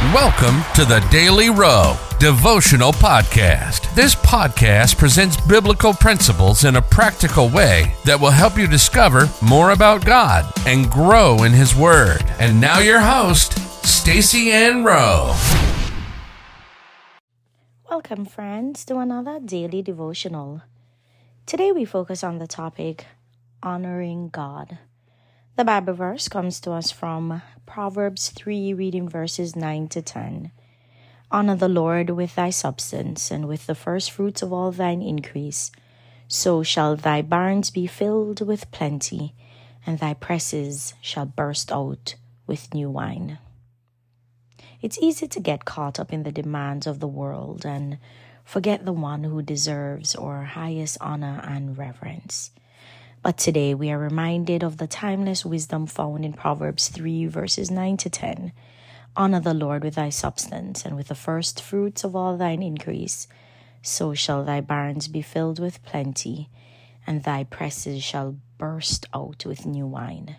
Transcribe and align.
Welcome 0.00 0.62
to 0.76 0.86
the 0.86 1.06
Daily 1.10 1.50
Rowe 1.50 1.94
Devotional 2.18 2.90
Podcast. 2.90 3.94
This 3.94 4.14
podcast 4.14 4.96
presents 4.96 5.38
biblical 5.42 5.92
principles 5.92 6.64
in 6.64 6.76
a 6.76 6.82
practical 6.82 7.50
way 7.50 7.94
that 8.06 8.18
will 8.18 8.30
help 8.30 8.56
you 8.56 8.66
discover 8.66 9.28
more 9.42 9.72
about 9.72 10.06
God 10.06 10.50
and 10.66 10.90
grow 10.90 11.42
in 11.42 11.52
His 11.52 11.76
Word. 11.76 12.24
And 12.38 12.58
now, 12.58 12.78
your 12.78 13.00
host, 13.00 13.58
Stacy 13.86 14.50
Ann 14.50 14.84
Rowe. 14.84 15.36
Welcome, 17.90 18.24
friends, 18.24 18.86
to 18.86 18.96
another 18.96 19.38
daily 19.38 19.82
devotional. 19.82 20.62
Today, 21.44 21.72
we 21.72 21.84
focus 21.84 22.24
on 22.24 22.38
the 22.38 22.46
topic 22.46 23.04
honoring 23.62 24.30
God. 24.30 24.78
The 25.60 25.64
Bible 25.66 25.92
verse 25.92 26.26
comes 26.26 26.58
to 26.60 26.72
us 26.72 26.90
from 26.90 27.42
Proverbs 27.66 28.30
3, 28.30 28.72
reading 28.72 29.06
verses 29.06 29.54
9 29.54 29.88
to 29.88 30.00
10. 30.00 30.52
Honor 31.30 31.54
the 31.54 31.68
Lord 31.68 32.08
with 32.08 32.34
thy 32.34 32.48
substance 32.48 33.30
and 33.30 33.46
with 33.46 33.66
the 33.66 33.74
first 33.74 34.10
fruits 34.10 34.40
of 34.40 34.54
all 34.54 34.72
thine 34.72 35.02
increase. 35.02 35.70
So 36.28 36.62
shall 36.62 36.96
thy 36.96 37.20
barns 37.20 37.70
be 37.70 37.86
filled 37.86 38.40
with 38.40 38.70
plenty, 38.70 39.34
and 39.84 39.98
thy 39.98 40.14
presses 40.14 40.94
shall 41.02 41.26
burst 41.26 41.70
out 41.70 42.14
with 42.46 42.72
new 42.72 42.88
wine. 42.88 43.36
It's 44.80 44.98
easy 44.98 45.28
to 45.28 45.40
get 45.40 45.66
caught 45.66 46.00
up 46.00 46.10
in 46.10 46.22
the 46.22 46.32
demands 46.32 46.86
of 46.86 47.00
the 47.00 47.06
world 47.06 47.66
and 47.66 47.98
forget 48.46 48.86
the 48.86 48.94
one 48.94 49.24
who 49.24 49.42
deserves 49.42 50.14
our 50.14 50.42
highest 50.42 50.96
honor 51.02 51.44
and 51.44 51.76
reverence. 51.76 52.50
But 53.22 53.36
today 53.36 53.74
we 53.74 53.90
are 53.90 53.98
reminded 53.98 54.62
of 54.62 54.78
the 54.78 54.86
timeless 54.86 55.44
wisdom 55.44 55.86
found 55.86 56.24
in 56.24 56.32
Proverbs 56.32 56.88
3, 56.88 57.26
verses 57.26 57.70
9 57.70 57.98
to 57.98 58.08
10. 58.08 58.52
Honor 59.14 59.40
the 59.40 59.52
Lord 59.52 59.84
with 59.84 59.96
thy 59.96 60.08
substance 60.08 60.86
and 60.86 60.96
with 60.96 61.08
the 61.08 61.14
first 61.14 61.60
fruits 61.60 62.02
of 62.02 62.16
all 62.16 62.38
thine 62.38 62.62
increase. 62.62 63.28
So 63.82 64.14
shall 64.14 64.42
thy 64.42 64.62
barns 64.62 65.06
be 65.06 65.20
filled 65.20 65.58
with 65.58 65.82
plenty, 65.82 66.48
and 67.06 67.22
thy 67.22 67.44
presses 67.44 68.02
shall 68.02 68.36
burst 68.56 69.04
out 69.12 69.44
with 69.44 69.66
new 69.66 69.86
wine. 69.86 70.36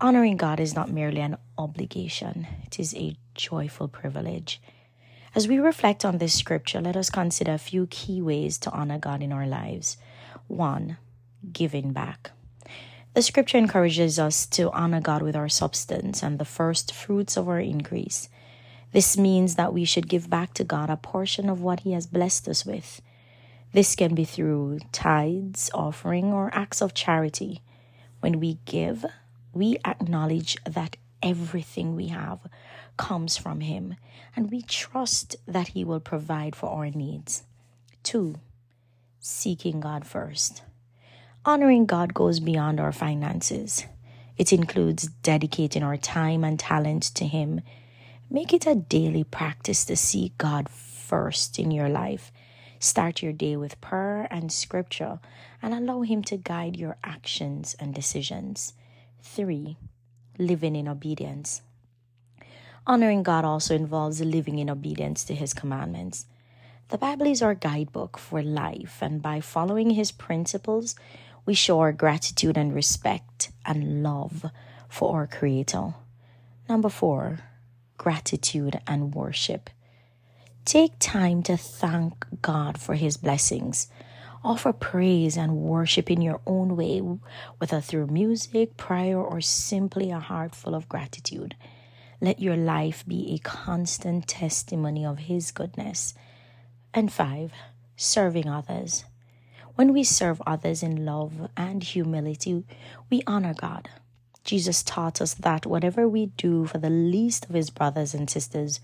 Honoring 0.00 0.38
God 0.38 0.58
is 0.58 0.74
not 0.74 0.90
merely 0.90 1.20
an 1.20 1.36
obligation, 1.56 2.48
it 2.64 2.80
is 2.80 2.92
a 2.96 3.16
joyful 3.36 3.86
privilege. 3.86 4.60
As 5.32 5.46
we 5.46 5.60
reflect 5.60 6.04
on 6.04 6.18
this 6.18 6.36
scripture, 6.36 6.80
let 6.80 6.96
us 6.96 7.08
consider 7.08 7.52
a 7.52 7.58
few 7.58 7.86
key 7.86 8.20
ways 8.20 8.58
to 8.58 8.70
honor 8.72 8.98
God 8.98 9.22
in 9.22 9.32
our 9.32 9.46
lives. 9.46 9.96
One, 10.48 10.96
giving 11.50 11.92
back. 11.92 12.32
The 13.14 13.22
scripture 13.22 13.58
encourages 13.58 14.18
us 14.18 14.46
to 14.46 14.70
honor 14.70 15.00
God 15.00 15.22
with 15.22 15.36
our 15.36 15.48
substance 15.48 16.22
and 16.22 16.38
the 16.38 16.46
first 16.46 16.94
fruits 16.94 17.36
of 17.36 17.48
our 17.48 17.60
increase. 17.60 18.28
This 18.92 19.18
means 19.18 19.56
that 19.56 19.74
we 19.74 19.84
should 19.84 20.08
give 20.08 20.30
back 20.30 20.54
to 20.54 20.64
God 20.64 20.88
a 20.88 20.96
portion 20.96 21.48
of 21.48 21.60
what 21.62 21.80
He 21.80 21.92
has 21.92 22.06
blessed 22.06 22.48
us 22.48 22.64
with. 22.64 23.02
This 23.72 23.96
can 23.96 24.14
be 24.14 24.24
through 24.24 24.80
tithes, 24.92 25.70
offering, 25.74 26.32
or 26.32 26.50
acts 26.54 26.80
of 26.80 26.94
charity. 26.94 27.62
When 28.20 28.38
we 28.38 28.58
give, 28.64 29.04
we 29.52 29.78
acknowledge 29.84 30.56
that 30.64 30.96
everything 31.22 31.96
we 31.96 32.08
have 32.08 32.40
comes 32.96 33.36
from 33.36 33.60
Him, 33.60 33.96
and 34.36 34.50
we 34.50 34.62
trust 34.62 35.36
that 35.46 35.68
He 35.68 35.84
will 35.84 36.00
provide 36.00 36.54
for 36.54 36.68
our 36.70 36.90
needs. 36.90 37.44
Two, 38.02 38.36
seeking 39.20 39.80
God 39.80 40.06
first. 40.06 40.62
Honoring 41.44 41.86
God 41.86 42.14
goes 42.14 42.38
beyond 42.38 42.78
our 42.78 42.92
finances. 42.92 43.84
It 44.36 44.52
includes 44.52 45.08
dedicating 45.24 45.82
our 45.82 45.96
time 45.96 46.44
and 46.44 46.56
talent 46.56 47.02
to 47.16 47.26
Him. 47.26 47.62
Make 48.30 48.52
it 48.52 48.64
a 48.64 48.76
daily 48.76 49.24
practice 49.24 49.84
to 49.86 49.96
seek 49.96 50.38
God 50.38 50.68
first 50.68 51.58
in 51.58 51.72
your 51.72 51.88
life. 51.88 52.30
Start 52.78 53.22
your 53.22 53.32
day 53.32 53.56
with 53.56 53.80
prayer 53.80 54.28
and 54.30 54.52
scripture 54.52 55.18
and 55.60 55.74
allow 55.74 56.02
Him 56.02 56.22
to 56.24 56.36
guide 56.36 56.76
your 56.76 56.96
actions 57.02 57.74
and 57.80 57.92
decisions. 57.92 58.74
3. 59.22 59.76
Living 60.38 60.76
in 60.76 60.86
obedience. 60.86 61.62
Honoring 62.86 63.24
God 63.24 63.44
also 63.44 63.74
involves 63.74 64.20
living 64.20 64.60
in 64.60 64.70
obedience 64.70 65.24
to 65.24 65.34
His 65.34 65.54
commandments. 65.54 66.26
The 66.88 66.98
Bible 66.98 67.26
is 67.26 67.42
our 67.42 67.54
guidebook 67.54 68.18
for 68.18 68.42
life, 68.42 68.98
and 69.00 69.22
by 69.22 69.40
following 69.40 69.90
His 69.90 70.12
principles, 70.12 70.94
we 71.44 71.54
show 71.54 71.80
our 71.80 71.92
gratitude 71.92 72.56
and 72.56 72.74
respect 72.74 73.50
and 73.64 74.02
love 74.02 74.46
for 74.88 75.14
our 75.14 75.26
Creator. 75.26 75.94
Number 76.68 76.88
four, 76.88 77.40
gratitude 77.98 78.80
and 78.86 79.14
worship. 79.14 79.70
Take 80.64 80.92
time 81.00 81.42
to 81.44 81.56
thank 81.56 82.24
God 82.40 82.78
for 82.78 82.94
His 82.94 83.16
blessings. 83.16 83.88
Offer 84.44 84.72
praise 84.72 85.36
and 85.36 85.56
worship 85.56 86.10
in 86.10 86.20
your 86.20 86.40
own 86.46 86.76
way, 86.76 86.98
whether 87.58 87.80
through 87.80 88.08
music, 88.08 88.76
prayer, 88.76 89.18
or 89.18 89.40
simply 89.40 90.10
a 90.10 90.18
heart 90.18 90.54
full 90.54 90.74
of 90.74 90.88
gratitude. 90.88 91.56
Let 92.20 92.40
your 92.40 92.56
life 92.56 93.04
be 93.06 93.34
a 93.34 93.38
constant 93.38 94.28
testimony 94.28 95.04
of 95.04 95.18
His 95.18 95.50
goodness. 95.50 96.14
And 96.94 97.12
five, 97.12 97.52
serving 97.96 98.48
others. 98.48 99.04
When 99.74 99.92
we 99.92 100.04
serve 100.04 100.42
others 100.46 100.82
in 100.82 101.04
love 101.04 101.48
and 101.56 101.82
humility, 101.82 102.64
we 103.10 103.22
honor 103.26 103.54
God. 103.54 103.88
Jesus 104.44 104.82
taught 104.82 105.20
us 105.20 105.34
that 105.34 105.66
whatever 105.66 106.08
we 106.08 106.26
do 106.26 106.66
for 106.66 106.78
the 106.78 106.90
least 106.90 107.46
of 107.46 107.54
his 107.54 107.70
brothers 107.70 108.12
and 108.12 108.28
sisters, 108.28 108.80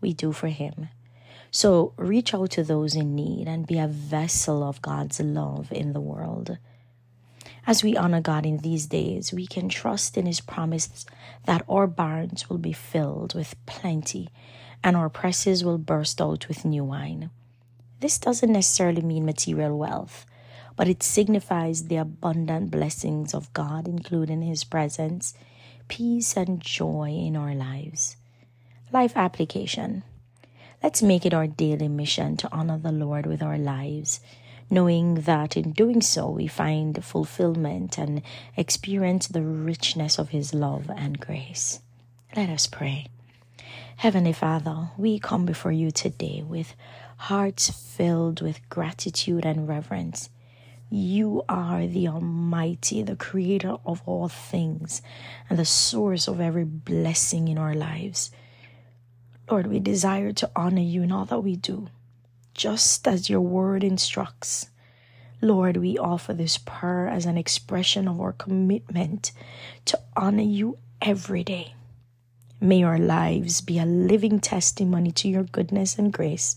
we 0.00 0.12
do 0.12 0.32
for 0.32 0.48
him. 0.48 0.88
So 1.50 1.92
reach 1.96 2.34
out 2.34 2.50
to 2.52 2.64
those 2.64 2.96
in 2.96 3.14
need 3.14 3.46
and 3.46 3.66
be 3.66 3.78
a 3.78 3.86
vessel 3.86 4.64
of 4.64 4.82
God's 4.82 5.20
love 5.20 5.70
in 5.70 5.92
the 5.92 6.00
world. 6.00 6.58
As 7.66 7.84
we 7.84 7.96
honor 7.96 8.20
God 8.20 8.44
in 8.44 8.58
these 8.58 8.86
days, 8.86 9.32
we 9.32 9.46
can 9.46 9.68
trust 9.68 10.18
in 10.18 10.26
his 10.26 10.40
promise 10.40 11.06
that 11.46 11.64
our 11.68 11.86
barns 11.86 12.50
will 12.50 12.58
be 12.58 12.72
filled 12.72 13.34
with 13.34 13.54
plenty 13.66 14.28
and 14.82 14.96
our 14.96 15.08
presses 15.08 15.64
will 15.64 15.78
burst 15.78 16.20
out 16.20 16.48
with 16.48 16.64
new 16.64 16.84
wine. 16.84 17.30
This 18.04 18.18
doesn't 18.18 18.52
necessarily 18.52 19.00
mean 19.00 19.24
material 19.24 19.78
wealth, 19.78 20.26
but 20.76 20.88
it 20.88 21.02
signifies 21.02 21.84
the 21.84 21.96
abundant 21.96 22.70
blessings 22.70 23.32
of 23.32 23.50
God, 23.54 23.88
including 23.88 24.42
His 24.42 24.62
presence, 24.62 25.32
peace, 25.88 26.36
and 26.36 26.60
joy 26.60 27.08
in 27.08 27.34
our 27.34 27.54
lives. 27.54 28.18
Life 28.92 29.16
application. 29.16 30.02
Let's 30.82 31.00
make 31.00 31.24
it 31.24 31.32
our 31.32 31.46
daily 31.46 31.88
mission 31.88 32.36
to 32.36 32.52
honor 32.52 32.76
the 32.76 32.92
Lord 32.92 33.24
with 33.24 33.42
our 33.42 33.56
lives, 33.56 34.20
knowing 34.68 35.22
that 35.22 35.56
in 35.56 35.72
doing 35.72 36.02
so 36.02 36.28
we 36.28 36.46
find 36.46 37.02
fulfillment 37.02 37.96
and 37.96 38.20
experience 38.54 39.28
the 39.28 39.40
richness 39.40 40.18
of 40.18 40.28
His 40.28 40.52
love 40.52 40.90
and 40.94 41.18
grace. 41.18 41.80
Let 42.36 42.50
us 42.50 42.66
pray. 42.66 43.06
Heavenly 43.96 44.34
Father, 44.34 44.90
we 44.98 45.18
come 45.18 45.46
before 45.46 45.72
you 45.72 45.90
today 45.90 46.44
with 46.46 46.74
hearts 47.16 47.70
filled 47.70 48.40
with 48.40 48.68
gratitude 48.68 49.44
and 49.44 49.68
reverence. 49.68 50.30
You 50.90 51.42
are 51.48 51.86
the 51.86 52.08
Almighty, 52.08 53.02
the 53.02 53.16
Creator 53.16 53.76
of 53.84 54.02
all 54.06 54.28
things, 54.28 55.02
and 55.48 55.58
the 55.58 55.64
source 55.64 56.28
of 56.28 56.40
every 56.40 56.64
blessing 56.64 57.48
in 57.48 57.58
our 57.58 57.74
lives. 57.74 58.30
Lord, 59.50 59.66
we 59.66 59.80
desire 59.80 60.32
to 60.32 60.50
honor 60.54 60.82
you 60.82 61.02
in 61.02 61.12
all 61.12 61.24
that 61.26 61.40
we 61.40 61.56
do, 61.56 61.88
just 62.54 63.06
as 63.08 63.28
your 63.28 63.40
word 63.40 63.82
instructs. 63.82 64.70
Lord, 65.40 65.76
we 65.76 65.98
offer 65.98 66.32
this 66.32 66.56
prayer 66.56 67.08
as 67.08 67.26
an 67.26 67.36
expression 67.36 68.08
of 68.08 68.20
our 68.20 68.32
commitment 68.32 69.32
to 69.86 70.00
honor 70.16 70.42
you 70.42 70.78
every 71.02 71.44
day. 71.44 71.74
May 72.60 72.82
our 72.82 72.98
lives 72.98 73.60
be 73.60 73.78
a 73.78 73.84
living 73.84 74.40
testimony 74.40 75.10
to 75.12 75.28
your 75.28 75.42
goodness 75.42 75.98
and 75.98 76.12
grace. 76.12 76.56